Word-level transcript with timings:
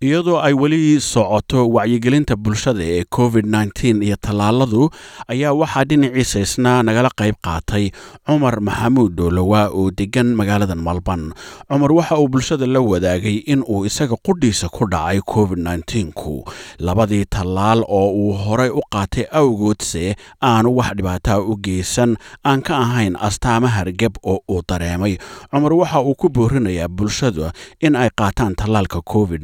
iyadoo 0.00 0.36
ay 0.44 0.52
weli 0.52 1.00
socoto 1.00 1.68
wacyigelinta 1.72 2.36
bulshada 2.36 2.84
ee 2.84 3.04
covid 3.08 3.46
nteen 3.48 4.02
iyo 4.02 4.16
tallaaladu 4.20 4.90
ayaa 5.28 5.52
waxaa 5.56 5.84
dhinaciisa 5.88 6.40
isna 6.40 6.82
nagala 6.82 7.08
qayb 7.16 7.34
qaatay 7.46 7.84
cumar 8.26 8.60
maxamuud 8.60 9.12
dhoolowaa 9.16 9.68
oo 9.72 9.88
degan 9.90 10.34
magaaladan 10.36 10.78
malban. 10.84 11.32
Cumar 11.68 11.92
waxa 11.92 12.18
uu 12.20 12.28
bulshada 12.28 12.66
la 12.66 12.80
wadaagay 12.80 13.36
in 13.48 13.64
uu 13.64 13.86
isaga 13.88 14.16
qudhiisa 14.26 14.68
ku 14.68 14.84
dhacay 14.84 15.20
covid 15.24 15.58
nteenku 15.64 16.44
labadii 16.78 17.24
tallaal 17.24 17.80
oo 17.88 18.12
uu 18.12 18.32
horey 18.36 18.68
u 18.68 18.80
qaatay 18.92 19.24
awgoodse 19.32 20.12
aanu 20.44 20.76
wax 20.76 20.92
dhibaataa 20.96 21.40
u 21.40 21.56
geysan 21.56 22.16
aan 22.44 22.60
ka 22.60 22.76
ahayn 22.84 23.16
astaama 23.16 23.68
hargeb 23.68 24.12
oo 24.22 24.38
uu 24.48 24.60
dareemay. 24.68 25.16
Cumar 25.50 25.72
waxa 25.72 26.00
uu 26.04 26.12
ku 26.14 26.28
boorinayaa 26.28 26.88
bulshada 26.88 27.52
in 27.80 27.96
ay 27.96 28.10
qaataan 28.20 28.52
tallaalka 28.60 29.00
covid 29.00 29.40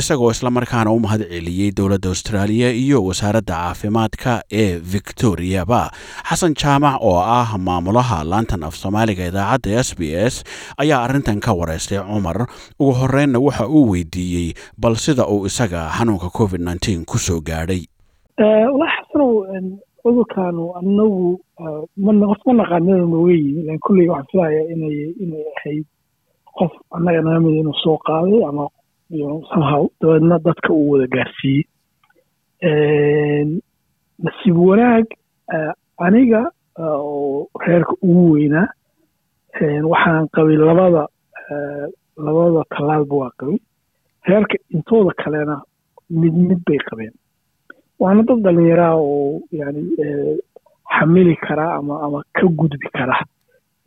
isagoo 0.00 0.30
islamarkaana 0.34 0.90
u 0.96 0.98
mahad 1.04 1.22
celiyey 1.34 1.70
dowladda 1.78 2.08
austraaliya 2.12 2.70
iyo 2.82 2.98
wasaaradda 3.08 3.54
caafimaadka 3.54 4.32
ee 4.62 4.70
victoriaba 4.94 5.82
xasan 6.28 6.54
jaamac 6.62 6.96
oo 7.10 7.18
ah 7.38 7.48
maamulaha 7.68 8.18
laantan 8.30 8.62
af 8.68 8.74
soomaaliga 8.82 9.24
idaacadda 9.30 9.78
s 9.86 9.90
b 9.98 10.14
s 10.30 10.34
ayaa 10.82 11.00
arrintan 11.06 11.40
ka 11.46 11.52
wareystay 11.60 11.98
cumar. 12.10 12.38
Ugu 12.80 12.92
horeynna 13.00 13.38
waxa 13.46 13.64
uu 13.76 13.84
weydiiyey 13.92 14.48
bal 14.82 14.94
sida 15.04 15.24
uu 15.34 15.46
isaga 15.50 15.80
xanuunka 15.96 16.28
covid 16.38 16.60
nteen 16.70 17.04
ku 17.10 17.18
soo 17.26 17.40
gaadhay. 17.48 17.82
Xasanow 18.38 19.32
cudurkaanu 20.02 20.64
anagu 20.78 21.28
ma 22.04 22.12
naqaanada 22.12 23.04
nooga 23.12 23.32
yimi 23.42 23.62
lan 23.68 23.78
kulley 23.84 24.06
waxaan 24.12 24.26
filaya 24.30 24.62
inay 24.74 24.96
inay 25.24 25.44
ahayd 25.56 25.84
qof 26.58 26.72
annaga 26.96 27.20
naga 27.26 27.40
mida 27.44 27.58
inuu 27.62 27.74
soo 27.84 27.96
qaaday 28.08 28.40
ama 28.48 28.64
somehow 29.10 29.88
dabeedna 30.00 30.38
dadka 30.44 30.72
uu 30.72 30.90
wada 30.90 31.06
gaarsiiyey 31.06 31.64
nasiib 34.24 34.56
wanaag 34.68 35.06
aniga 36.06 36.50
oo 36.78 37.48
reerka 37.66 37.92
ugu 38.02 38.30
weynaa 38.32 38.68
waxaan 39.92 40.28
qabay 40.34 40.56
labada 40.56 41.06
labada 42.16 42.62
tallaalba 42.74 43.14
waa 43.16 43.30
qabay. 43.38 43.58
Reerka 44.26 44.56
intooda 44.74 45.12
kalena 45.22 45.62
mid 46.10 46.34
mid 46.34 46.60
bay 46.66 46.78
qabeen. 46.88 47.12
Waana 48.00 48.22
dad 48.28 48.40
dhalinyaraa 48.44 48.94
oo 48.96 49.40
yani 49.52 49.82
xamili 50.98 51.36
karaa 51.36 51.76
ama 51.78 51.94
ama 52.04 52.22
ka 52.36 52.46
gudbi 52.58 52.88
kara 52.96 53.16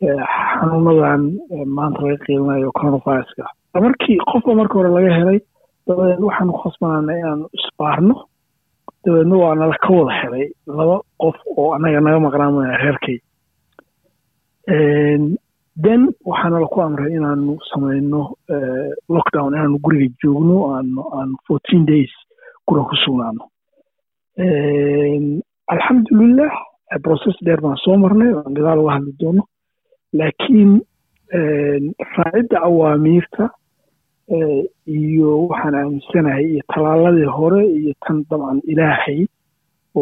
xanuunadan 0.00 1.22
maanta 1.76 2.00
laga 2.02 2.24
qiilinayo 2.24 2.72
coronaviruska 2.72 3.44
markii 3.74 4.18
qofba 4.30 4.54
marka 4.54 4.74
hore 4.78 4.90
laga 4.90 5.14
helay 5.18 5.38
dabadeed 5.86 6.20
waxaanu 6.26 6.52
khasbanaana 6.62 7.12
inaanu 7.18 7.46
isbaarno. 7.58 8.16
Dabeedna 9.04 9.36
waa 9.36 9.54
nala 9.54 9.76
ka 9.82 9.88
wada 9.92 10.12
helay 10.20 10.46
laba 10.66 11.00
qof 11.20 11.36
oo 11.56 11.72
annaga 11.74 12.00
naga 12.00 12.18
maqnaamaya 12.26 12.76
reerkay. 12.82 13.18
Then 15.84 16.02
waxaana 16.26 16.60
laku 16.60 16.82
amray 16.82 17.12
inaanu 17.16 17.58
samayno 17.70 18.34
lockdown 19.08 19.54
inaanu 19.54 19.78
guriga 19.84 20.14
joogno 20.22 20.56
aanu 20.76 21.36
fourteen 21.46 21.86
days 21.86 22.12
guriga 22.66 22.88
ku 22.90 22.96
sugnaano. 23.04 23.44
Alxamdulilah 25.72 26.52
process 27.02 27.36
dheer 27.44 27.60
baan 27.60 27.76
soo 27.84 27.96
marnay 27.96 28.30
aan 28.34 28.54
gadaal 28.54 28.78
uga 28.82 28.92
hadli 28.96 29.12
doono. 29.20 29.42
Laakiin 30.12 30.80
raacidda 32.16 32.58
awaamiirta 32.68 33.44
iyo 34.98 35.30
waxaan 35.50 35.74
aaminsanahay 35.80 36.44
iyo 36.52 36.62
tallaaladii 36.72 37.30
hore 37.38 37.62
iyo 37.78 37.92
tan 38.06 38.18
dabcan 38.30 38.58
ilaahay 38.72 39.20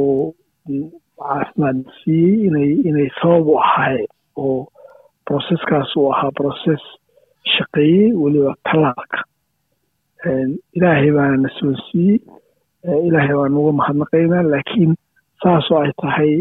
oo 0.01 0.35
caafimaad 1.19 1.79
siiyey 2.01 2.35
inay 2.49 2.71
inay 2.89 3.09
sabab 3.21 3.47
u 3.53 3.57
ahaayeen 3.65 4.11
oo 4.45 4.59
broseskaas 5.27 5.97
uu 5.97 6.11
ahaa 6.13 6.31
broses 6.39 6.83
shaqeeyey 7.55 8.13
weliba 8.23 8.53
tallaalka. 8.69 9.19
Ilaahay 10.77 11.11
baana 11.17 11.37
na 11.45 11.49
soo 11.59 11.75
siiyey 11.89 12.19
ilaahay 13.09 13.35
baan 13.41 13.57
uga 13.61 13.73
mahadnaqaynaa 13.81 14.43
laakiin 14.53 14.93
saasoo 15.43 15.79
ay 15.85 15.93
tahay 16.03 16.33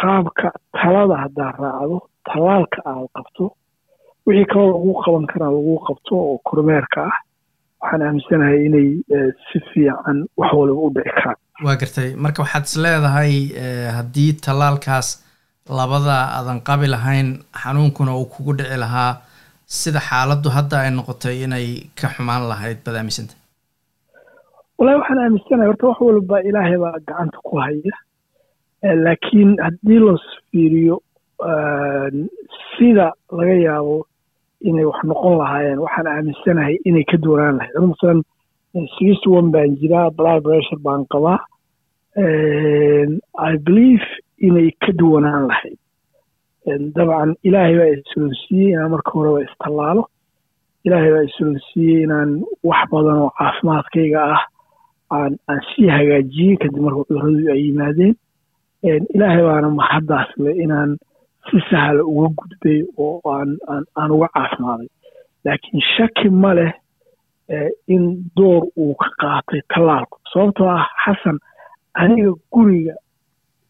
qaabka 0.00 0.48
talada 0.78 1.16
haddaad 1.22 1.56
raacdo 1.62 1.98
tallaalka 2.28 2.78
aad 2.92 3.06
qabto 3.16 3.44
wixii 4.28 4.46
kaloo 4.52 4.70
lagu 4.74 4.92
qaban 5.04 5.26
karaa 5.32 5.50
lagu 5.56 5.74
qabto 5.88 6.14
oo 6.28 6.36
kormeerka 6.48 7.00
ah 7.10 7.16
waxaan 7.82 8.02
aaminsanahay 8.06 8.58
inay 8.68 8.88
si 9.48 9.58
fiican 9.70 10.18
wax 10.40 10.50
waliba 10.60 10.80
u 10.86 10.90
dhici 10.96 11.12
karaan. 11.18 11.38
Waa 11.66 11.76
gartay. 11.80 12.08
Marka 12.24 12.42
waxaad 12.44 12.64
is 12.68 12.74
leedahay 12.84 13.32
haddii 13.96 14.32
tallaalkaas 14.46 15.08
labada 15.78 16.16
aadan 16.38 16.60
qabi 16.68 16.86
lahayn 16.94 17.28
xanuunkuna 17.62 18.12
uu 18.20 18.26
kugu 18.34 18.52
dhici 18.58 18.76
lahaa 18.84 19.10
sida 19.78 20.00
xaaladdu 20.08 20.48
hadda 20.56 20.76
ay 20.84 20.90
noqotay 20.98 21.36
inay 21.46 21.66
ka 22.00 22.06
xumaan 22.14 22.42
lahayd 22.52 22.78
baad 22.84 22.96
aaminsanta? 23.00 23.34
Wallahi 24.78 24.98
waxaan 25.00 25.20
aaminsanahay 25.24 25.68
horta 25.70 25.86
wax 25.90 25.98
walba 26.08 26.36
ilaahay 26.48 26.76
baa 26.84 26.96
gacanta 27.08 27.38
ku 27.48 27.54
haya. 27.64 27.94
Laakiin 29.04 29.50
haddii 29.66 30.00
loos 30.06 30.24
fiiriyo 30.50 30.96
sida 32.78 33.06
laga 33.38 33.54
yaabo 33.66 33.96
inay 34.68 34.84
wax 34.90 35.00
noqon 35.10 35.34
lahaayeen 35.40 35.78
waxaan 35.84 36.06
aaminsanahay 36.06 36.74
inay 36.88 37.04
ka 37.10 37.16
duwanaan 37.24 37.56
lahayd. 37.58 37.74
Anu 37.78 37.86
masalan 37.94 38.20
sixty 38.98 39.28
one 39.30 39.50
baan 39.54 39.76
jiraa 39.80 40.10
blood 40.16 40.42
pressure 40.44 40.78
baan 40.86 41.04
qabaa. 41.12 41.38
I 42.18 43.56
believe 43.66 44.04
inay 44.46 44.70
ka 44.82 44.92
duwanaan 44.98 45.46
lahayd. 45.50 45.78
Dabcan 46.96 47.30
ilaahay 47.46 47.74
baa 47.80 47.90
isolonsiiyey 47.96 48.72
inaan 48.74 48.90
marka 48.94 49.10
horeba 49.14 49.40
istallaalo. 49.46 50.02
Ilaahay 50.86 51.10
baa 51.14 51.24
isolonsiiyey 51.30 52.02
inaan 52.06 52.30
wax 52.68 52.80
badan 52.92 53.18
oo 53.24 53.30
caafimaadkayga 53.38 54.20
ah 54.34 54.42
aan 55.16 55.32
aan 55.48 55.60
sii 55.70 55.88
hagaajiyey 55.96 56.56
kadib 56.60 56.82
marka 56.86 57.00
cuduradu 57.08 57.48
ay 57.54 57.60
yimaadeen. 57.66 58.14
Ilaahay 59.14 59.42
baana 59.48 59.68
mahaddaas 59.80 60.30
le 60.44 60.50
inaan 60.64 60.90
si 61.50 61.58
sahla 61.70 62.02
uga 62.04 62.28
gudbay 62.38 62.80
oo 62.98 63.20
aan 63.30 64.10
uga 64.16 64.28
caafimaaday 64.34 64.88
laakiin 65.44 65.82
shaki 65.96 66.28
ma 66.30 66.54
leh 66.58 66.72
in 67.94 68.04
door 68.36 68.62
uu 68.76 68.94
ka 68.94 69.08
qaatay 69.20 69.60
tallaalku. 69.72 70.16
Sababtoo 70.32 70.68
ah 70.68 70.86
xasan 71.04 71.38
aniga 71.94 72.32
guriga 72.52 72.94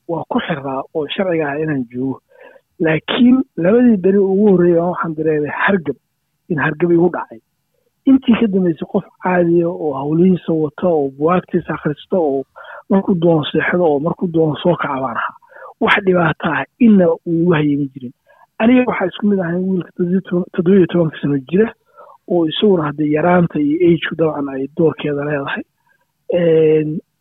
waa 0.09 0.25
ku 0.31 0.39
xiraa 0.47 0.83
oo 0.95 1.07
sharciga 1.15 1.47
ah 1.51 1.59
inaan 1.63 1.85
joogo. 1.93 2.19
Laakiin 2.85 3.37
labadii 3.57 3.97
beri 4.05 4.19
ugu 4.19 4.45
horreeya 4.51 4.83
waxaan 4.91 5.15
dareemay 5.17 5.55
hargab 5.65 5.97
in 6.51 6.59
hargab 6.59 6.91
igu 6.91 7.09
dhacay. 7.15 7.41
Intii 8.09 8.35
ka 8.41 8.47
dambaysay 8.53 8.89
qof 8.93 9.05
caadiya 9.23 9.69
oo 9.69 9.93
hawlihiisa 10.01 10.53
wata 10.53 10.87
oo 10.89 11.09
buwaagtiisa 11.19 11.75
akhrista 11.75 12.17
oo 12.19 12.43
markuu 12.91 13.15
doono 13.23 13.45
seexdo 13.53 13.85
oo 13.87 13.99
markuu 14.01 14.27
doono 14.35 14.57
soo 14.63 14.75
kaca 14.77 15.01
baan 15.05 15.17
ahaa 15.21 15.38
wax 15.81 15.97
dhibaato 16.07 16.47
ah 16.53 16.65
inaba 16.79 17.15
uu 17.27 17.49
wahayama 17.51 17.87
jirin. 17.95 18.13
Aniga 18.59 18.85
waxaa 18.91 19.07
isku 19.11 19.27
mid 19.27 19.41
ahay 19.41 19.61
wiilka 19.69 19.91
toddobiyo 20.55 20.87
tobanka 20.87 21.17
sano 21.23 21.39
jira 21.51 21.69
oo 22.31 22.47
isaguna 22.51 22.83
haddee 22.89 23.11
yaraanta 23.17 23.59
iyo 23.61 23.77
agku 23.95 24.15
dabcan 24.21 24.49
ay 24.55 24.67
doorkeeda 24.77 25.23
leedahay. 25.29 25.63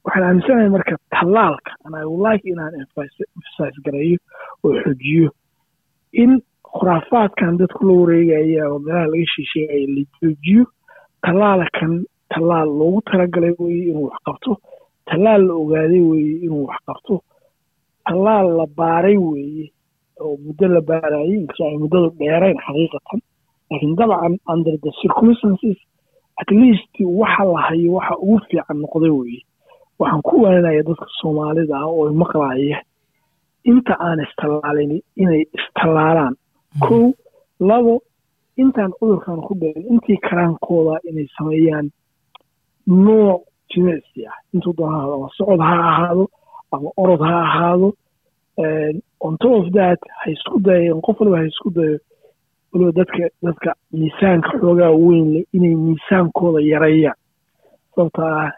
Waxaan 0.06 0.24
aaminsanahay 0.28 0.70
marka 0.70 0.96
tallaalka 1.14 1.72
and 1.86 1.96
i 1.96 2.04
would 2.06 2.24
like 2.28 2.44
inaan 2.52 2.74
emphasize 2.82 3.78
gareeyo 3.86 4.18
oo 4.66 4.74
xojiyo 4.84 5.30
in 6.24 6.32
khuraafaadkan 6.64 7.58
dadku 7.60 7.82
la 7.88 7.94
wareegaya 8.02 8.64
oo 8.72 8.80
meelaha 8.80 9.08
laga 9.12 9.26
shiisheegaya 9.34 9.88
la 9.96 10.04
joojiyo. 10.22 10.64
Tallaalakan 11.26 11.94
tallaal 12.34 12.70
loogu 12.80 13.02
talagalay 13.10 13.54
weye 13.60 13.84
inuu 13.92 14.06
wax 14.10 14.18
qabto. 14.28 14.52
Tallaal 15.10 15.42
la 15.48 15.54
ogaaday 15.54 16.02
weeye 16.10 16.36
inuu 16.46 16.66
wax 16.70 16.80
qabto 16.88 17.16
tallaal 18.08 18.48
la 18.60 18.66
baaray 18.80 19.18
weeye 19.18 19.66
oo 20.24 20.38
muddo 20.46 20.68
la 20.76 20.82
baarayay 20.90 21.32
inkastoo 21.40 21.68
ay 21.70 21.78
muddadu 21.84 22.10
dheerayn 22.20 22.58
xaqiiqatan 22.66 23.20
laakiin 23.70 23.96
dabcan 24.00 24.34
under 24.54 24.76
the 24.84 24.92
circumstances 25.02 25.78
at 26.42 26.50
least 26.52 26.94
waxa 27.22 27.44
la 27.54 27.60
hayo 27.68 27.92
waxa 27.98 28.16
ugu 28.18 28.40
fiican 28.50 28.78
noqday 28.84 29.10
weeye. 29.20 29.42
Waxaan 30.00 30.22
ku 30.22 30.34
waananaya 30.44 30.84
dadka 30.88 31.06
soomaalida 31.22 31.74
ah 31.82 31.88
oo 31.90 32.10
maqlaaya 32.14 32.78
inta 33.72 33.94
aan 34.00 34.20
istallaalin 34.26 35.02
inay 35.22 35.42
istallaalaan 35.58 36.36
kow 36.86 37.12
labo 37.60 37.94
intaan 38.62 38.92
cudurkan 39.00 39.42
ku 39.46 39.54
dhicin 39.62 39.86
intii 39.94 40.18
karaankooda 40.28 40.96
inay 41.10 41.28
sameeyaan 41.38 41.88
nooc 42.88 43.42
jimicsi 43.70 44.26
ah. 44.30 44.38
Intuu 44.54 44.74
doona 44.78 45.30
socod 45.38 45.60
ha 45.60 45.76
ahaado 45.90 46.26
ama 46.72 46.90
orod 46.98 47.22
ha 47.22 47.36
ahaado 47.48 47.94
on 49.26 49.38
top 49.38 49.52
of 49.66 49.72
that 49.74 50.00
ha 50.20 50.32
isku 50.32 50.60
dayeen 50.60 51.02
qof 51.02 51.20
waliba 51.20 51.38
ha 51.38 51.46
isku 51.46 51.70
dayo 51.78 52.00
waliba 52.74 52.92
dadka 52.92 53.30
dadka 53.46 53.74
miisaanka 53.94 54.50
xoogaa 54.62 54.92
weyn 54.92 55.26
leh 55.34 55.44
inay 55.54 55.76
miisaankooda 55.76 56.60
yareeyaan. 56.72 57.16
Sababta 57.96 58.24
ah 58.42 58.52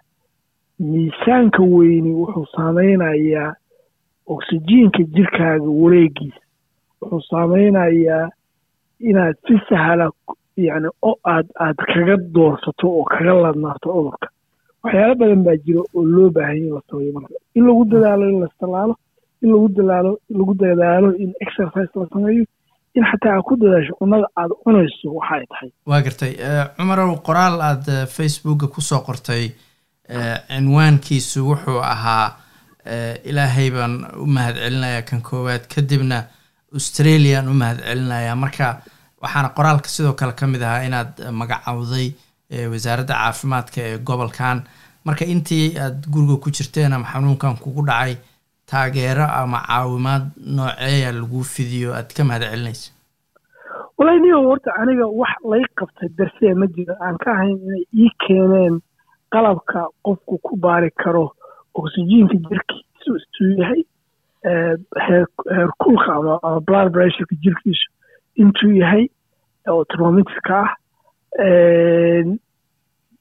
miisaanka 0.79 1.61
weyni 1.63 2.11
wuxuu 2.19 2.45
saameynayaa 2.55 3.53
oksijiinka 4.27 5.03
jirkaaga 5.15 5.69
wareegiisa. 5.81 6.41
Wuxuu 7.01 7.21
saameynayaa 7.29 8.29
inaad 8.99 9.35
si 9.47 9.55
sahla 9.69 10.11
yani 10.57 10.89
o 11.01 11.11
aad 11.23 11.47
aad 11.59 11.75
kaga 11.93 12.17
doorsato 12.35 12.87
oo 12.97 13.03
kaga 13.03 13.33
ladnaato 13.33 13.89
cudurka 13.93 14.27
waxyaalo 14.83 15.15
badan 15.21 15.41
baa 15.47 15.57
jira 15.65 15.81
oo 15.95 16.03
loo 16.15 16.29
baahanya 16.35 16.65
in 16.67 16.73
la 16.77 16.81
sameeyo 16.89 17.11
marka. 17.17 17.33
In 17.57 17.63
lagu 17.67 17.83
dadaalo 17.91 18.23
in 18.31 18.39
la 18.41 18.47
istalaalo 18.51 18.93
in 19.43 19.49
lagu 19.53 19.67
dadaalo 19.77 20.11
lagu 20.37 20.53
dadaalo 20.61 21.09
in 21.23 21.29
exercise 21.45 21.91
la 22.01 22.05
sameeyo 22.13 22.43
in 22.97 23.03
xataa 23.11 23.33
aad 23.35 23.43
ku 23.49 23.53
dadaasho 23.61 23.93
cunada 23.99 24.27
aad 24.41 24.51
cunayso 24.63 25.07
waxa 25.17 25.35
ay 25.39 25.45
tahay. 25.51 25.69
Waa 25.89 26.01
gartay. 26.05 26.33
Cumarow 26.77 27.11
qoraal 27.27 27.55
aad 27.69 27.85
facebooka 28.17 28.67
ku 28.73 28.81
soo 28.81 29.01
qortay 29.07 29.45
cinwaankiisu 30.47 31.39
wuxuu 31.49 31.79
ahaa 31.93 32.27
ilaahay 33.29 33.69
baan 33.71 33.93
u 34.23 34.25
mahad 34.25 34.55
celinayaa 34.55 35.01
kan 35.09 35.21
koowaad. 35.21 35.63
Kadibna 35.75 36.17
australiaan 36.73 37.47
u 37.51 37.53
mahad 37.61 37.77
celinayaa 37.87 38.35
marka 38.35 38.65
waxaana 39.21 39.49
qoraalka 39.57 39.89
sidoo 39.89 40.13
kale 40.19 40.33
ka 40.39 40.47
mid 40.47 40.61
ahaa 40.63 40.83
inaad 40.87 41.11
magacowday 41.39 42.07
wasaaradda 42.49 43.13
caafimaadka 43.13 43.81
ee 43.81 43.97
gobolkan. 43.97 44.63
Marka 45.05 45.25
intii 45.25 45.77
aad 45.79 46.07
guriga 46.13 46.35
ku 46.43 46.49
jirteen 46.51 46.93
ama 46.93 47.05
xanuunkan 47.13 47.55
kugu 47.63 47.85
dhacay 47.87 48.15
taageero 48.69 49.23
ama 49.41 49.59
caawimaad 49.67 50.23
nooceeya 50.57 51.11
lagu 51.11 51.43
fidiyo? 51.43 51.93
Aad 51.95 52.13
ka 52.13 52.23
mahad 52.23 52.43
celinaysa 52.43 52.91
wallahi 53.97 54.19
niyo 54.19 54.41
horta 54.47 54.71
aniga 54.81 55.05
wax 55.07 55.35
lay 55.51 55.63
qabtay 55.77 56.09
darsee 56.17 56.53
ma 56.53 56.65
jiro. 56.75 56.93
Aan 57.03 57.17
ka 57.17 57.31
ahayn 57.31 57.57
inay 57.65 57.83
ii 58.03 58.09
keeneen 58.27 58.79
qalabka 59.31 59.87
qofku 60.03 60.37
ku 60.45 60.55
baari 60.57 60.91
karo 61.03 61.31
oksijiinka 61.75 62.35
jirkiisu 62.49 63.11
isuu 63.19 63.51
yahay 63.61 63.81
heerkulka 65.05 66.11
ama 66.15 66.59
blood 66.67 66.91
pressureka 66.93 67.35
jirkiisu 67.43 67.87
intuu 68.35 68.71
yahay 68.81 69.07
oo 69.69 69.85
termometerka 69.85 70.55
ah 70.63 70.69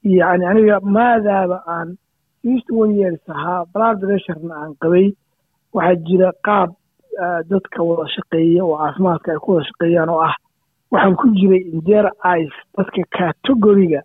yani 0.03 0.45
aniga 0.47 0.79
maadaaba 0.79 1.63
aan 1.67 1.97
one 2.71 2.93
years 2.95 3.19
ahaa 3.29 3.65
blood 3.73 3.99
pressurena 3.99 4.55
aan 4.55 4.73
qabay 4.81 5.07
waxaa 5.73 5.95
jira 6.07 6.31
qaab 6.47 6.69
dadka 7.49 7.83
wada 7.83 8.07
shaqeeya 8.15 8.63
oo 8.65 8.77
caafimaadka 8.77 9.31
ay 9.31 9.39
ku 9.43 9.51
wada 9.53 9.65
shaqeeyaan 9.69 10.09
oo 10.09 10.21
ah 10.29 10.35
waxaan 10.91 11.15
ku 11.15 11.27
jiray 11.37 11.61
injer 11.73 12.05
ice 12.39 12.55
dadka 12.77 13.01
categoriga 13.17 14.01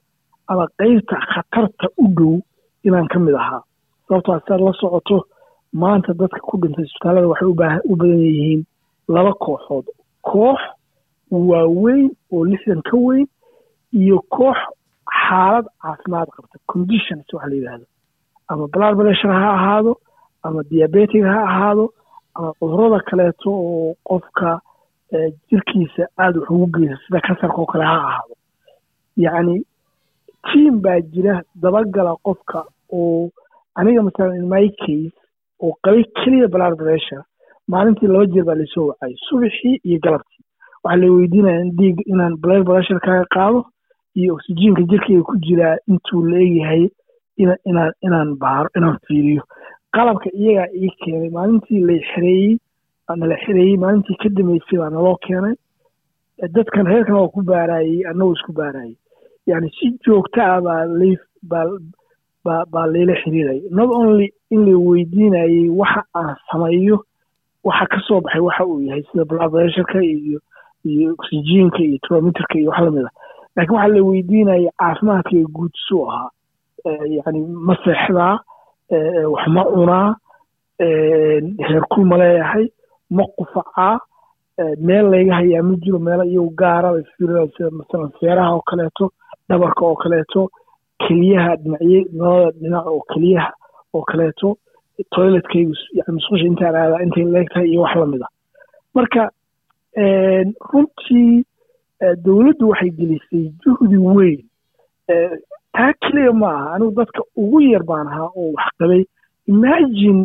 ama 0.49 0.67
qeybta 0.79 1.17
khatarta 1.33 1.87
u 2.03 2.07
dhow 2.17 2.35
inaan 2.85 3.09
ka 3.09 3.19
mid 3.19 3.35
ahaa. 3.35 3.63
Sababtoo 4.09 4.41
saad 4.49 4.61
la 4.61 4.73
socoto 4.81 5.25
maanta 5.73 6.13
dadka 6.15 6.41
ku 6.49 6.59
dhintay 6.61 6.85
isbitaallada 6.85 7.29
waxay 7.29 7.49
u 7.49 7.55
badan 7.97 8.21
yihiin 8.29 8.63
laba 9.09 9.33
kooxood. 9.45 9.87
Koox 10.29 10.61
waaweyn 11.31 12.11
oo 12.33 12.45
lixdan 12.45 12.83
ka 12.83 12.97
weyn 12.97 13.27
iyo 14.01 14.19
koox 14.35 14.59
xaalad 15.23 15.67
caafimaad 15.83 16.29
qabta. 16.37 16.57
Conditions 16.73 17.27
waxa 17.33 17.49
la 17.51 17.55
yidhaahdo 17.57 17.87
ama 18.49 18.67
blood 18.75 18.95
pressure 18.99 19.33
ha 19.41 19.49
ahaado 19.59 19.93
ama 20.47 20.61
diabetic 20.71 21.23
ha 21.25 21.39
ahaado 21.49 21.85
ama 22.37 22.51
cudurrada 22.59 22.99
kaleeto 23.09 23.51
oo 23.51 23.95
qofka 24.09 24.61
jirkiisa 25.51 26.05
aada 26.19 26.41
wax 26.41 26.51
ugu 26.51 26.67
geysa 26.75 26.97
sida 27.07 27.21
kansarka 27.21 27.59
oo 27.63 27.67
kale 27.73 27.85
ha 27.85 27.97
ahaado. 28.09 28.35
Yacni 29.17 29.57
tiam 30.47 30.81
baa 30.85 31.01
jira 31.13 31.43
dabagala 31.63 32.17
qofka 32.27 32.65
oo 32.93 33.31
aniga 33.75 34.03
masalan 34.03 34.37
in 34.37 34.49
my 34.49 34.69
case 34.83 35.15
oo 35.63 35.73
qabay 35.85 36.05
keliya 36.19 36.49
blood 36.49 36.77
pressure 36.79 37.23
maalintii 37.69 38.07
laba 38.13 38.27
jeer 38.33 38.45
baa 38.45 38.55
laysoo 38.61 38.87
wacay. 38.91 39.15
Subaxii 39.29 39.81
iyo 39.85 39.99
galabtii. 40.05 40.43
Waxaa 40.85 41.01
la 41.01 41.07
weydiinaya 41.13 41.61
in 41.61 41.71
dhiig 41.79 41.99
inaan 42.07 42.37
blood 42.37 42.65
pressure 42.67 43.01
kaga 43.01 43.25
qaado 43.35 43.65
iyo 44.15 44.35
oksijiinka 44.35 44.83
jirkayga 44.91 45.23
ku 45.29 45.35
jiraa 45.47 45.77
intuu 45.89 46.23
leeyahay 46.33 46.89
inaan 48.05 48.37
baaro 48.43 48.69
inaan 48.77 48.99
fiiriyo. 49.07 49.43
Qalabka 49.95 50.31
iyagaa 50.35 50.69
ii 50.75 50.91
keenay 51.05 51.31
maalintii 51.31 51.81
la 51.89 51.95
xereeyey 52.11 52.59
nala 53.17 53.37
xereeyey 53.45 53.77
maalintii 53.77 54.17
ka 54.23 54.29
dambeysay 54.29 54.79
baa 54.79 54.91
naloo 54.91 55.17
keenay. 55.27 55.55
Dadkan 56.55 56.87
reerkan 56.87 57.17
waa 57.17 57.29
ku 57.29 57.43
baaraayey 57.43 58.05
annagoo 58.11 58.33
isku 58.35 58.53
baaraayey 58.53 58.97
yani 59.47 59.69
si 59.79 59.91
joogta 60.07 60.43
ah 60.55 60.61
baa 60.67 60.85
lay 60.87 61.15
baa 61.43 62.65
baa 62.73 62.87
layla 62.87 63.15
xiriiraya 63.23 63.63
not 63.71 63.91
only 63.91 64.33
in 64.51 64.65
la 64.67 64.79
weydiinayey 64.79 65.69
waxa 65.71 66.03
aan 66.15 66.37
sameeyo 66.51 66.97
waxa 67.65 67.87
ka 67.87 67.99
soo 68.07 68.21
baxay 68.21 68.41
waxa 68.41 68.65
uu 68.67 68.81
yahay 68.81 69.03
sida 69.11 69.25
blood 69.25 69.51
pressureka 69.53 70.03
iyo 70.03 70.41
iyo 70.85 71.13
oksijiinka 71.13 71.79
iyo 71.79 71.99
trometerka 72.03 72.59
iyo 72.59 72.71
wax 72.71 72.81
la 72.85 72.91
mid 72.91 73.07
a 73.07 73.11
laakiin 73.57 73.77
waxaa 73.77 73.89
la 73.95 74.03
weydiinaya 74.09 74.71
caafimaadkaiga 74.81 75.49
guud 75.57 75.75
suu 75.89 76.03
ahaa 76.11 76.31
yani 77.17 77.41
ma 77.67 77.75
seexdaa 77.85 78.35
wax 79.35 79.47
ma 79.57 79.63
cunaa 79.75 80.09
heerkul 81.69 82.05
ma 82.11 82.17
leeyahay 82.23 82.67
ma 83.17 83.25
qufacaa 83.37 83.95
meel 84.87 85.07
layga 85.13 85.35
hayaa 85.41 85.63
ma 85.69 85.75
jiro 85.85 85.99
meelo 85.99 86.25
iyagu 86.25 86.51
gaara 86.61 86.93
bay 86.95 87.05
fiirinaysa 87.17 87.71
masalan 87.79 88.11
feeraha 88.21 88.51
oo 88.57 88.63
kaleeto 88.71 89.07
dhabarka 89.49 89.83
oo 89.87 89.97
kaleeto 90.03 90.43
keliyaha 91.07 91.57
dhinacye 91.63 92.01
labada 92.19 92.51
dhinac 92.61 92.87
oo 92.87 93.01
keliyaha 93.13 93.51
oo 93.95 94.03
kaleeto 94.11 94.49
toiletkaygu 95.15 95.75
yani 95.97 96.13
musqusha 96.17 96.47
intaan 96.51 96.77
aadaa 96.83 97.03
intay 97.07 97.25
leegtahay 97.35 97.69
iyo 97.71 97.83
wax 97.83 97.95
la 98.01 98.07
mid 98.07 98.23
a 98.23 98.29
marka 98.95 99.23
runtii 100.71 101.45
dowladdu 102.25 102.69
waxay 102.71 102.91
gelisay 102.99 103.45
juhdi 103.65 103.97
weyn. 103.99 104.41
Taa 105.75 105.93
keliya 106.03 106.33
ma 106.33 106.49
aha 106.57 106.75
anigu 106.75 106.93
dadka 107.01 107.23
ugu 107.37 107.61
yar 107.61 107.83
baan 107.85 108.07
ahaa 108.09 108.31
oo 108.37 108.53
wax 108.57 108.69
qabay. 108.79 109.05
Imagine 109.47 110.21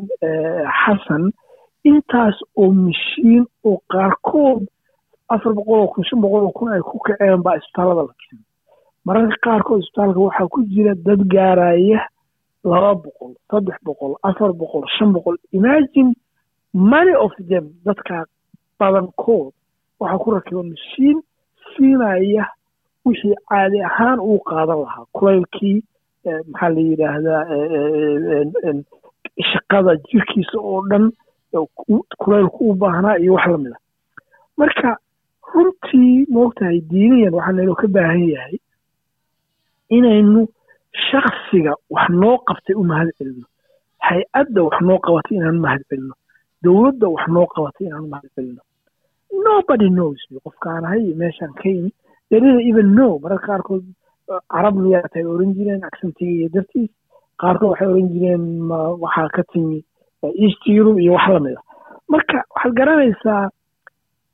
xasan 0.82 1.32
intaas 1.84 2.38
oo 2.56 2.72
mashiin 2.72 3.46
oo 3.66 3.78
qaarkood 3.92 4.68
afar 5.30 5.54
boqol 5.54 5.80
oo 5.80 5.88
kun 5.94 6.04
shan 6.04 6.22
boqol 6.22 6.44
oo 6.48 6.52
kun 6.58 6.72
ay 6.74 6.82
ku 6.82 7.00
kaceen 7.00 7.42
baa 7.44 7.58
isbitaallada 7.58 8.02
la 8.08 8.14
keenay. 8.20 8.46
Mararka 9.06 9.38
qaarkood 9.46 9.80
isbitaalka 9.84 10.20
waxaa 10.20 10.48
ku 10.54 10.64
jira 10.72 10.94
dad 10.96 11.22
gaaraya 11.34 12.00
laba 12.64 12.94
boqol 13.04 13.34
saddex 13.52 13.78
boqol 13.86 14.14
afar 14.24 14.54
boqol 14.54 14.84
shan 14.98 15.14
boqol. 15.14 15.36
Imagine 15.52 16.14
many 16.74 17.14
of 17.26 17.32
them 17.50 17.66
dadka 17.86 18.26
badankood 18.80 19.52
waxaa 20.00 20.22
ku 20.24 20.32
rakiba 20.32 20.64
mashiin 20.64 21.18
siinaya 21.76 22.46
wixii 23.06 23.36
caadi 23.50 23.80
ahaan 23.90 24.20
uu 24.20 24.40
qaadan 24.50 24.80
lahaa. 24.84 25.06
Kulaylkii 25.16 25.78
maxaa 26.52 26.70
la 26.76 26.82
yidhaahdaa 26.90 27.44
shaqada 29.52 29.94
jirkiisa 30.10 30.58
oo 30.72 30.82
dhan 30.90 31.06
kulaylku 32.22 32.62
u 32.72 32.76
baahnaa 32.82 33.18
iyo 33.24 33.34
wax 33.34 33.46
la 33.52 33.58
mid 33.58 33.74
a 33.74 33.80
marka 34.58 34.90
runtii 35.54 36.26
moogtahay 36.36 36.78
diiniyan 36.92 37.34
waxaa 37.38 37.56
nayloo 37.58 37.76
ka 37.82 37.88
baahan 37.96 38.24
yahay 38.34 38.56
inaynu 39.98 40.42
shaksiga 41.10 41.74
wax 41.96 42.10
noo 42.22 42.38
qabtay 42.48 42.76
u 42.76 42.84
mahad 42.84 43.10
celino. 43.18 43.46
Hay'adda 44.08 44.60
wax 44.68 44.76
noo 44.88 45.00
qabatay 45.06 45.36
inaan 45.38 45.60
mahad 45.66 45.82
celino. 45.90 46.14
Dowladda 46.64 47.08
wax 47.16 47.24
noo 47.36 47.46
qabatay 47.54 47.88
inaan 47.88 48.08
mahad 48.12 48.28
celino 48.36 48.62
nobody 49.50 49.90
knows. 49.98 50.20
Qofkaan 50.46 50.86
ahay 50.88 51.02
iyo 51.06 51.16
meeshaan 51.22 51.54
ka 51.62 51.70
yimi 51.70 51.92
they 52.30 52.40
didn't 52.40 52.62
even 52.72 52.88
know. 52.98 53.12
Mararka 53.24 53.48
qaarkood 53.48 53.86
carab 54.54 54.76
miyaat 54.84 55.14
ay 55.20 55.24
oran 55.34 55.54
jireen 55.58 55.82
accentiga 55.90 56.32
iyo 56.38 56.48
dartiis. 56.56 56.92
Qaarkood 57.42 57.70
waxay 57.72 57.88
oran 57.94 58.10
jireen 58.14 58.44
waxaa 59.04 59.30
ka 59.36 59.44
timi 59.54 59.80
east 60.46 60.62
europe 60.68 61.00
iyo 61.04 61.14
wax 61.18 61.28
la 61.34 61.40
mid 61.46 61.56
a 61.58 61.62
marka 62.14 62.38
waxaad 62.56 62.74
garanaysaa 62.80 63.44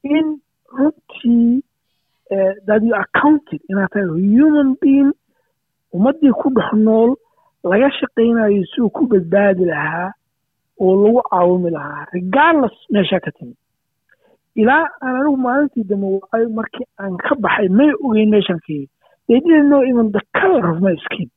in 0.03 0.27
runtii 0.77 1.63
that 2.67 2.81
you 2.87 2.93
accounted 3.03 3.61
inaad 3.71 3.89
tahay 3.93 4.07
human 4.37 4.69
being 4.81 5.11
ummaddii 5.95 6.33
ku 6.41 6.49
dhex 6.57 6.69
nool 6.87 7.11
laga 7.71 7.89
shaqaynayo 7.99 8.63
siduu 8.71 8.89
ku 8.97 9.03
badbaadi 9.11 9.65
lahaa 9.71 10.09
oo 10.81 10.93
lagu 11.03 11.21
caawimi 11.29 11.69
lahaa 11.77 12.05
regardless 12.17 12.75
meeshaa 12.95 13.21
ka 13.25 13.31
timi 13.37 13.55
ilaa 14.61 14.83
aan 15.01 15.15
anigu 15.19 15.37
maalintii 15.47 15.83
dambe 15.89 16.07
wacay 16.15 16.45
markii 16.59 16.85
aan 17.01 17.17
ka 17.25 17.35
baxay 17.45 17.67
may 17.79 17.91
ogeyn 18.07 18.29
meeshaan 18.35 18.59
ka 18.65 18.71
yimi 18.73 18.89
they 19.27 19.39
didn't 19.39 19.69
know 19.71 19.81
even 19.91 20.11
the 20.11 20.21
color 20.39 20.65
of 20.71 20.77
my 20.85 20.95
skin. 21.05 21.29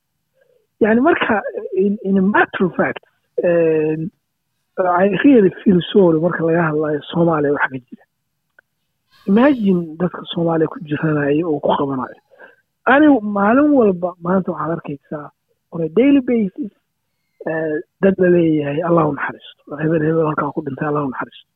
Yani 0.83 1.01
marka 1.01 1.41
in 2.05 2.17
a 2.17 2.21
matter 2.21 2.65
of 2.67 2.73
fact 2.79 3.01
I 5.01 5.05
really 5.25 5.51
feel 5.63 5.79
sorry 5.91 6.19
marka 6.25 6.41
laga 6.47 6.61
hadlayo 6.69 7.01
soomaaliya 7.11 7.53
wax 7.57 7.65
ka 7.73 7.77
jira. 7.87 8.03
Imagine 9.31 9.81
dadka 9.99 10.21
soomaaliya 10.33 10.71
ku 10.73 10.77
jiranaya 10.89 11.43
oo 11.49 11.59
ku 11.59 11.69
qabanayo. 11.79 12.19
Anigu 12.93 13.17
maalin 13.37 13.73
walba 13.79 14.09
maanta 14.23 14.51
waxaad 14.53 14.71
arkaysaa 14.77 15.27
on 15.73 15.81
a 15.81 15.89
daily 15.99 16.21
basis 16.29 16.71
dad 18.01 18.15
la 18.21 18.29
leeyahay 18.35 18.79
allahu 18.89 19.11
naxariisto. 19.17 19.61
Hebel 19.81 20.01
hebel 20.07 20.25
halkaa 20.29 20.53
ku 20.55 20.61
dhintay 20.61 20.87
allahu 20.91 21.09
naxariisto. 21.11 21.49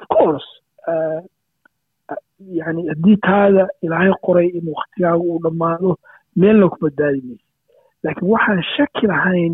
Of 0.00 0.06
course 0.16 0.48
yani 2.58 2.88
haddii 2.88 3.16
taada 3.16 3.68
ilaahay 3.82 4.12
qoray 4.26 4.48
in 4.58 4.66
waktigaaga 4.76 5.18
uu 5.28 5.38
dhammaado 5.44 5.90
meelna 6.36 6.68
ku 6.72 6.76
badbaadi 6.84 7.20
maysa 7.28 7.44
laakiin 8.04 8.30
waxaan 8.32 8.62
shaki 8.76 9.06
lahayn 9.12 9.52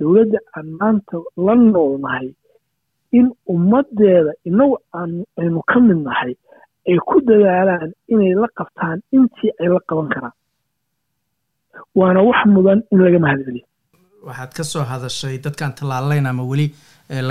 dowladda 0.00 0.38
aan 0.56 0.66
maanta 0.80 1.16
la 1.46 1.54
noolnahay 1.54 2.28
in 3.18 3.26
ummaddeeda 3.54 4.32
inagu 4.48 4.76
aynu 5.40 5.60
ka 5.70 5.80
mid 5.88 6.00
nahay 6.08 6.32
ay 6.88 6.98
ku 7.08 7.16
dadaalaan 7.28 7.90
inay 8.12 8.32
la 8.42 8.48
qabtaan 8.58 8.98
intii 9.16 9.50
ay 9.60 9.68
la 9.74 9.80
qaban 9.88 10.08
karaan. 10.14 10.34
Waana 11.98 12.20
wax 12.28 12.40
mudan 12.54 12.80
in 12.92 12.98
laga 13.06 13.18
mahadceliyo 13.24 13.64
waxaad 14.28 14.50
ka 14.56 14.64
soo 14.64 14.82
hadashay 14.92 15.38
dadkaan 15.46 15.72
tallaalayn 15.78 16.26
ama 16.26 16.42
weli 16.50 16.66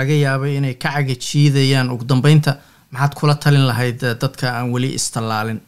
laga 0.00 0.14
yaabay 0.24 0.56
inay 0.58 0.74
ka 0.82 0.88
cagajiidayaan 0.94 1.90
ugu 1.94 2.04
dambeynta 2.10 2.52
maxaad 2.92 3.12
kula 3.18 3.34
talin 3.42 3.66
lahayd 3.70 4.00
dadka 4.22 4.46
aan 4.58 4.72
weli 4.74 4.90
istallaalin? 4.98 5.60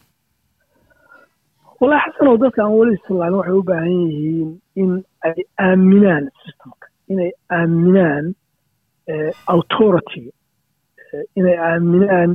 Wallahi 1.80 2.02
xasanow 2.06 2.36
dadka 2.44 2.60
aan 2.64 2.76
weli 2.80 2.92
istallaalin 2.98 3.38
waxay 3.40 3.56
u 3.60 3.62
baahan 3.70 3.94
yihiin 4.10 4.50
in 4.82 4.90
ay 5.26 5.38
aaminaan 5.66 6.24
systemka 6.42 6.86
inay 7.12 7.30
aaminaan 7.58 8.24
authority 9.54 10.24
inay 11.38 11.56
aaminaan 11.68 12.30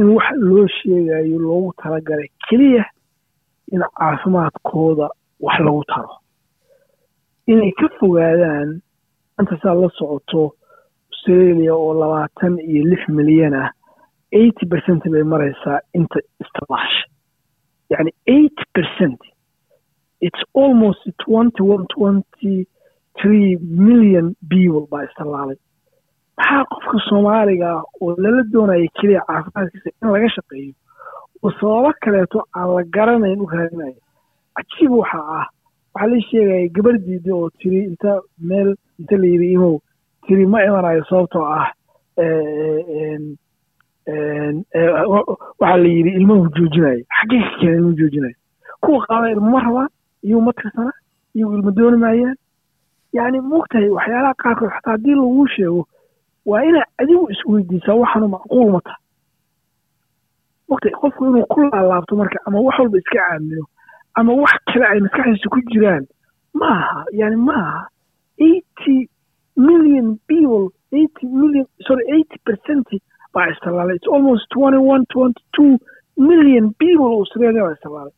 in 0.00 0.06
wax 0.16 0.26
loo 0.48 0.66
sheegayo 0.78 1.38
loogu 1.46 1.70
talagalay 1.82 2.28
keliya 2.48 2.84
in 3.72 3.80
caafimaadkooda 3.98 5.06
wax 5.44 5.56
lagu 5.66 5.82
taro. 5.90 6.14
Inay 7.52 7.72
ka 7.78 7.86
fogaadaan 8.00 8.68
maanta 9.36 9.54
saad 9.62 9.78
la 9.82 9.88
socoto 9.98 10.42
australia 11.12 11.72
oo 11.74 11.92
labaatan 12.00 12.54
iyo 12.70 12.82
lix 12.90 13.02
milyan 13.18 13.54
ah 13.62 13.70
eighty 14.38 14.64
percent 14.72 15.02
bay 15.14 15.24
maraysaa 15.32 15.78
inta 15.98 16.18
istilaasha 16.42 17.04
yani 17.92 18.10
eighty 18.34 18.64
percent. 18.76 19.20
It's 20.26 20.42
almost 20.60 21.02
twenty 21.24 21.62
one 21.74 21.84
twenty 21.96 22.54
three 23.20 23.50
million 23.86 24.26
people 24.52 24.84
baa 24.92 25.02
istilaalay 25.08 25.58
maxaa 26.38 26.64
qofka 26.72 26.98
soomaaliga 27.08 27.68
ah 27.76 27.82
oo 28.02 28.14
lala 28.24 28.42
doonaya 28.54 28.88
keliya 28.98 29.22
caafimaadkiisa 29.28 29.90
in 30.02 30.08
laga 30.14 30.28
shaqeeyo? 30.36 30.72
Oo 31.42 31.50
sababo 31.60 31.90
kaleeto 32.04 32.38
aan 32.58 32.68
la 32.76 32.82
garanayn 32.96 33.40
u 33.44 33.46
raadinayo 33.54 34.00
cajiib 34.56 34.92
waxa 35.00 35.20
ah 35.38 35.46
waxaa 35.94 36.10
la 36.12 36.18
sheegaya 36.28 36.68
gabar 36.76 36.96
diida 37.06 37.32
oo 37.38 37.48
tiri 37.60 37.80
inta 37.90 38.12
meel 38.48 38.68
inta 39.00 39.16
la 39.22 39.26
yidhi 39.32 39.48
imow 39.56 39.74
tiri 40.26 40.46
ma 40.52 40.58
imanayo 40.68 41.04
sababtoo 41.10 41.44
ah 41.58 41.66
waxaa 44.06 45.76
la 45.76 45.88
yidhi 45.88 46.10
ilmahu 46.18 46.48
joojinayo 46.56 47.04
xaggee 47.18 47.42
ka 47.42 47.56
keena 47.58 47.76
ilmuhu 47.76 47.94
joojinayo 47.98 48.34
kuwa 48.80 49.06
qaada 49.06 49.30
ilmama 49.30 49.60
rabaan 49.60 49.88
iyagu 50.22 50.40
ma 50.42 50.52
tirsana 50.52 50.92
iyagu 51.34 51.54
ilma 51.58 51.70
dooni 51.70 51.96
maayaan 51.96 52.36
yani 53.12 53.40
moogtahay 53.40 53.88
waxyaalaha 53.88 54.34
qaarkood 54.34 54.70
xataa 54.70 54.92
haddii 54.92 55.14
lagu 55.14 55.46
sheego 55.48 55.88
waa 56.46 56.62
inaa 56.64 56.84
adigu 56.98 57.30
isweydiisaa 57.30 57.94
waxaanu 57.94 58.28
macquul 58.28 58.70
ma 58.72 58.80
taha 58.80 58.98
moogtahay 60.68 60.94
qofku 61.00 61.26
inuu 61.26 61.46
ku 61.46 61.60
laalaabto 61.60 62.16
marka 62.16 62.38
ama 62.46 62.60
wax 62.60 62.78
walba 62.78 62.98
iska 62.98 63.18
aamino 63.32 63.64
ama 64.14 64.32
wax 64.32 64.54
kale 64.66 64.86
ay 64.86 65.00
maskaxdiisa 65.00 65.48
ku 65.48 65.60
jiraan 65.72 66.06
ma 66.54 66.68
aha 66.68 67.04
yani 67.12 67.36
ma 67.36 67.54
aha 67.54 67.82
eighty 68.38 69.08
million 69.56 70.18
people 70.28 70.70
eighty 70.92 71.26
million 71.26 71.66
sorry 71.86 72.04
eighty 72.14 72.38
percent 72.44 72.86
baa 73.36 73.46
istalaalay 73.54 73.96
it's 73.98 74.08
almost 74.16 74.44
twenty 74.54 74.80
one 74.92 75.04
twenty 75.14 75.42
two 75.56 75.70
million 76.30 76.64
people 76.82 77.10
australia 77.20 77.62
baa 77.66 77.74
istalaalay 77.78 78.14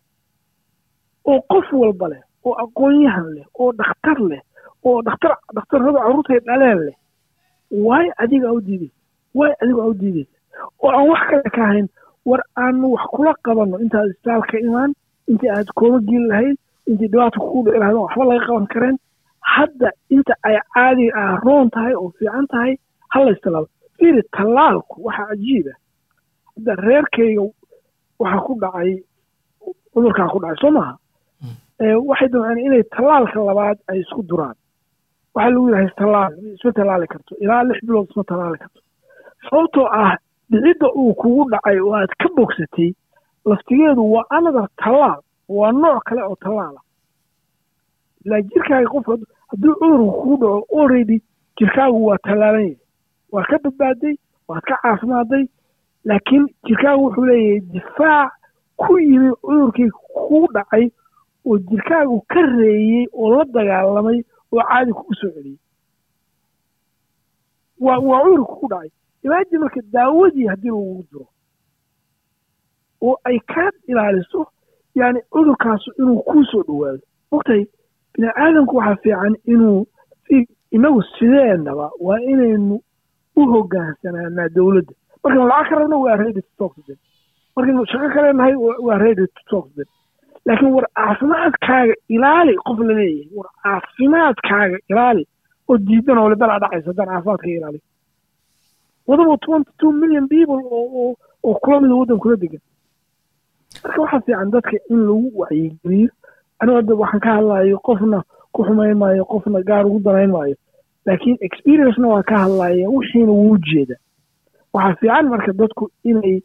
oo 1.31 1.41
qof 1.53 1.67
walba 1.83 2.07
leh 2.13 2.23
oo 2.47 2.55
aqoon-yahan 2.65 3.27
leh 3.37 3.47
oo 3.61 3.71
dhakhtar 3.81 4.19
leh 4.31 4.41
oo 4.89 4.99
dhakhtar 5.09 5.33
dhakhtarrada 5.57 5.99
carruurtay 6.05 6.41
dhaleen 6.49 6.81
leh 6.89 6.97
waay 7.87 8.07
adiga 8.25 8.53
u 8.57 8.61
diidaysa 8.69 8.97
waay 9.39 9.53
adiga 9.63 9.83
u 9.91 9.95
diidaysa 10.03 10.37
oo 10.83 10.91
aan 10.97 11.09
wax 11.11 11.23
kale 11.31 11.51
ka 11.57 11.63
ahayn 11.69 11.89
war 12.29 12.43
aanu 12.65 12.93
wax 12.95 13.05
kula 13.17 13.33
qabanno 13.49 13.77
intaad 13.85 14.09
isbitaalka 14.13 14.59
imaan 14.69 14.91
intii 15.31 15.51
aad 15.57 15.69
kooma 15.81 15.99
geli 16.09 16.27
lahayd 16.33 16.57
intii 16.91 17.09
dhibaata 17.13 17.39
kugu 17.41 17.63
dhici 17.65 17.79
lahayd 17.83 17.97
waxba 18.05 18.25
laga 18.31 18.47
qaban 18.47 18.67
kareen. 18.75 18.97
Hadda 19.55 19.89
inta 20.15 20.35
ay 20.49 20.57
caadi 20.75 21.07
ah 21.21 21.37
roon 21.45 21.71
tahay 21.75 21.95
oo 22.01 22.09
fiican 22.19 22.47
tahay 22.53 22.73
hala 23.15 23.31
istilaalo 23.37 23.69
fiiri 23.99 24.23
tallaalku 24.37 25.05
waxaa 25.07 25.27
cajiiba 25.31 25.73
hadda 26.55 26.73
reerkayga 26.87 27.43
waxaa 28.19 28.45
ku 28.47 28.55
dhacay 28.63 28.91
cudurkaa 29.95 30.29
ku 30.33 30.39
dhacay 30.43 30.57
soo 30.61 30.71
maaha? 30.71 30.95
Waxay 32.09 32.29
damceen 32.29 32.59
inay 32.67 32.83
tallaalka 32.95 33.39
labaad 33.49 33.79
ay 33.91 34.01
isku 34.01 34.23
duraan. 34.29 34.57
Waxaa 35.35 35.51
lagu 35.51 35.67
yidhaha 35.69 35.87
istallaal 35.91 36.33
isma 36.55 36.73
tallaali 36.73 37.07
karto 37.07 37.33
ilaa 37.41 37.63
lix 37.69 37.79
bilood 37.87 38.09
isma 38.11 38.25
tallaali 38.25 38.59
karto. 38.59 38.81
Sababtoo 39.51 39.87
ah 40.01 40.17
dhicidda 40.51 40.89
uu 41.01 41.15
kugu 41.15 41.51
dhacay 41.51 41.79
oo 41.81 41.95
aad 41.95 42.13
ka 42.23 42.29
bogsatay 42.37 42.91
laftigeedu 43.45 44.03
waa 44.13 44.25
another 44.31 44.67
tallaal 44.83 45.21
waa 45.49 45.73
nooc 45.73 46.03
kale 46.09 46.23
oo 46.23 46.37
tallaala 46.45 46.81
ilaa 48.25 48.41
jirkaaga 48.51 48.89
qofka 48.93 49.15
hadduu 49.51 49.75
cudurku 49.81 50.11
kugu 50.21 50.37
dhaco 50.43 50.67
already 50.81 51.19
jirkaagu 51.59 52.01
waa 52.07 52.19
tallaalan 52.27 52.63
yahay 52.63 52.77
waa 53.33 53.45
ka 53.51 53.59
badbaaday 53.65 54.15
waad 54.49 54.63
ka 54.69 54.77
caafimaaday 54.83 55.45
laakiin 56.05 56.47
jirkaagu 56.67 57.05
wuxuu 57.05 57.25
leeyahay 57.27 57.61
difaac 57.61 58.33
ku 58.77 58.99
yimi 58.99 59.31
cudurkii 59.43 59.91
kugu 59.91 60.47
dhacay 60.55 60.85
oo 61.47 61.59
jirkaagu 61.59 62.21
ka 62.29 62.41
reeyey 62.43 63.07
oo 63.13 63.35
la 63.37 63.45
dagaalamay 63.45 64.19
oo 64.53 64.63
caadi 64.69 64.93
kugu 64.93 65.15
soo 65.15 65.31
celiyey 65.31 65.59
waa 67.81 67.99
waa 67.99 68.23
cudurka 68.25 68.53
kugu 68.55 68.69
dhacay. 68.69 68.91
Imaaji 69.23 69.59
marka 69.59 69.81
daawadii 69.93 70.47
haddii 70.47 70.69
lagugu 70.71 71.03
diro 71.13 71.27
oo 73.03 73.17
ay 73.25 73.39
kaa 73.39 73.71
ilaaliso 73.87 74.47
yani 74.95 75.21
cudurkaasu 75.31 75.93
inuu 75.99 76.23
kuu 76.23 76.45
soo 76.45 76.63
dhowaado. 76.63 77.03
Mogtahay 77.31 77.67
bini 78.15 78.29
aadamku 78.29 78.77
waxaa 78.77 78.97
fiican 79.03 79.37
inuu 79.47 79.87
inagu 80.71 81.03
sideennaba 81.03 81.91
waa 82.01 82.21
inaynu 82.21 82.81
u 83.39 83.43
hogaansanaanaa 83.53 84.49
dowladda. 84.57 84.93
Markaynu 85.23 85.47
lacag 85.53 85.69
ka 85.71 85.77
rabno 85.81 85.97
waa 86.05 86.17
ready 86.23 86.41
to 86.47 86.51
talk 86.59 86.75
shaqo 87.91 88.09
ka 88.15 88.21
leenahay 88.25 88.55
waa 88.87 88.99
ready 89.05 89.27
to 89.27 89.43
laakiin 90.47 90.73
war 90.77 90.87
caafimaadkaaga 90.99 91.95
ilaali 92.17 92.55
qof 92.67 92.79
la 92.89 92.95
leeyahay. 92.95 93.29
War 93.37 93.49
caafimaadkaaga 93.65 94.79
ilaali 94.91 95.25
oo 95.69 95.77
diidan 95.87 96.19
oo 96.19 96.29
lebelaa 96.33 96.59
dhacaysa 96.63 96.89
haddaan 96.91 97.09
caafimaadkaaga 97.09 97.57
ilaali. 97.59 97.81
Wadaba 99.09 99.37
twenty 99.45 99.71
two 99.81 99.93
million 99.93 100.29
people 100.29 100.61
oo 100.71 101.15
oo 101.45 101.55
kula 101.63 101.81
mida 101.81 101.95
waddan 102.01 102.19
kula 102.23 102.37
degan 102.43 102.61
marka 103.85 104.01
waxaa 104.03 104.21
fiican 104.27 104.51
dadka 104.51 104.77
in 104.91 105.01
lagu 105.09 105.29
wacyigeliyo 105.41 106.11
anigu 106.61 106.77
hadda 106.77 106.95
waxaan 107.03 107.21
ka 107.25 107.31
hadlayo 107.37 107.79
qofna 107.89 108.19
ku 108.53 108.65
xumayn 108.67 108.97
maayo 109.03 109.25
qofna 109.25 109.61
gaar 109.69 109.87
ugu 109.87 110.01
danayn 110.07 110.31
maayo 110.37 110.57
laakiin 111.09 111.37
experiencena 111.49 112.09
waa 112.15 112.23
ka 112.31 112.37
hadlaya 112.45 112.89
wixiina 112.97 113.33
wuu 113.41 113.57
jeeda. 113.71 113.97
Waxaa 114.75 114.97
fiican 115.01 115.27
marka 115.33 115.53
dadku 115.61 115.85
inay 116.11 116.37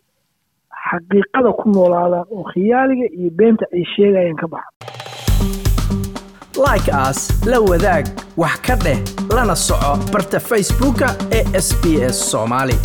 xaqiiqada 0.90 1.52
ku 1.60 1.66
noolaadaan 1.76 2.26
oo 2.36 2.44
khiyaaliga 2.54 3.08
iyo 3.20 3.30
beenta 3.40 3.66
ay 3.76 3.84
sheegayaan 3.96 4.38
ka 4.42 4.48
baxa 4.54 4.72
like 6.66 6.90
as 7.06 7.20
la 7.52 7.58
wadaag 7.70 8.06
wax 8.42 8.56
ka 8.66 8.76
dheh 8.84 9.00
lana 9.36 9.56
soco 9.68 9.92
barta 10.14 10.40
facebooka 10.50 11.08
ee 11.38 11.44
sb 11.68 11.84
s 12.14 12.18
soomaali 12.32 12.76